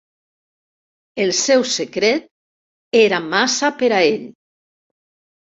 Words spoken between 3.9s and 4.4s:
a ell.